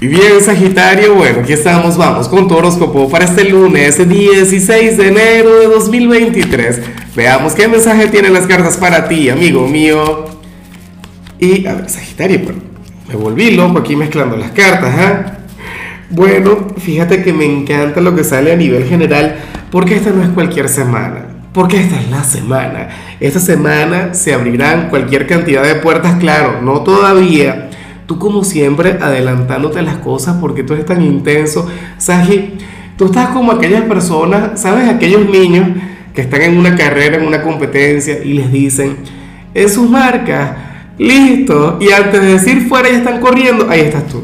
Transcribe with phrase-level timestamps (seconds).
[0.00, 5.08] Y bien, Sagitario, bueno, aquí estamos, vamos con tu horóscopo para este lunes 16 de
[5.08, 6.82] enero de 2023.
[7.16, 10.26] Veamos qué mensaje tienen las cartas para ti, amigo mío.
[11.40, 12.60] Y, a ver, Sagitario, bueno,
[13.08, 15.38] me volví loco aquí mezclando las cartas, ¿ah?
[16.10, 19.34] Bueno, fíjate que me encanta lo que sale a nivel general,
[19.72, 22.88] porque esta no es cualquier semana, porque esta es la semana.
[23.18, 27.67] Esta semana se abrirán cualquier cantidad de puertas, claro, no todavía
[28.08, 31.68] Tú como siempre adelantándote las cosas porque tú eres tan intenso.
[31.98, 32.54] Saji,
[32.96, 34.88] tú estás como aquellas personas, ¿sabes?
[34.88, 35.68] Aquellos niños
[36.14, 38.96] que están en una carrera, en una competencia y les dicen,
[39.52, 40.52] en sus marcas,
[40.96, 41.76] listo.
[41.82, 44.22] Y antes de decir fuera ya están corriendo, ahí estás tú.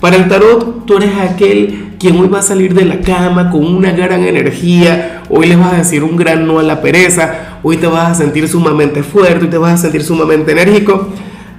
[0.00, 3.64] Para el tarot, tú eres aquel quien hoy va a salir de la cama con
[3.64, 7.76] una gran energía, hoy les vas a decir un gran no a la pereza, hoy
[7.76, 11.08] te vas a sentir sumamente fuerte, y te vas a sentir sumamente enérgico.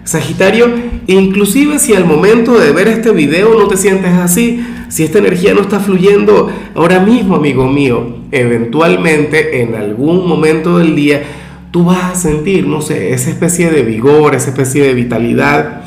[0.09, 0.65] Sagitario,
[1.05, 5.53] inclusive si al momento de ver este video no te sientes así, si esta energía
[5.53, 11.21] no está fluyendo ahora mismo, amigo mío, eventualmente en algún momento del día
[11.69, 15.83] tú vas a sentir, no sé, esa especie de vigor, esa especie de vitalidad,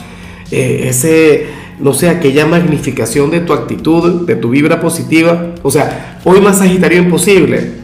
[0.53, 1.47] eh, ese,
[1.81, 5.49] no sé, aquella magnificación de tu actitud, de tu vibra positiva.
[5.65, 7.82] O sea, hoy más Sagitario imposible.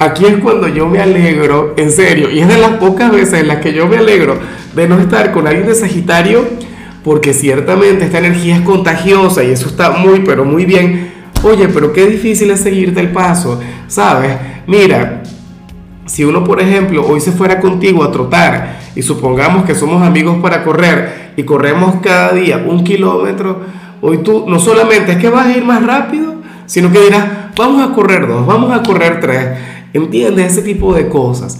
[0.00, 3.48] Aquí es cuando yo me alegro, en serio, y es de las pocas veces en
[3.48, 4.38] las que yo me alegro
[4.74, 6.42] de no estar con alguien de Sagitario,
[7.04, 11.12] porque ciertamente esta energía es contagiosa y eso está muy, pero muy bien.
[11.42, 14.38] Oye, pero qué difícil es seguirte el paso, ¿sabes?
[14.66, 15.22] Mira,
[16.06, 20.38] si uno, por ejemplo, hoy se fuera contigo a trotar y supongamos que somos amigos
[20.40, 23.60] para correr y corremos cada día un kilómetro,
[24.00, 27.82] hoy tú no solamente es que vas a ir más rápido, sino que dirás, vamos
[27.82, 29.48] a correr dos, vamos a correr tres,
[29.92, 30.52] ¿entiendes?
[30.52, 31.58] Ese tipo de cosas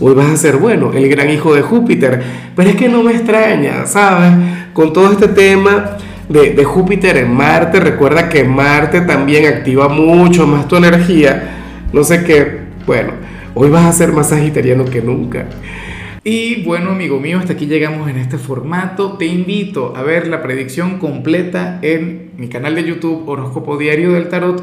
[0.00, 2.22] hoy vas a ser, bueno, el gran hijo de Júpiter.
[2.54, 4.32] Pero es que no me extraña, ¿sabes?
[4.72, 5.96] Con todo este tema
[6.28, 11.56] de, Júpiter en Marte, recuerda que Marte también activa mucho más tu energía.
[11.92, 13.12] No sé qué, bueno,
[13.54, 15.46] hoy vas a ser más sagitariano que nunca.
[16.22, 19.14] Y bueno, amigo mío, hasta aquí llegamos en este formato.
[19.14, 24.28] Te invito a ver la predicción completa en mi canal de YouTube Horóscopo Diario del
[24.28, 24.62] Tarot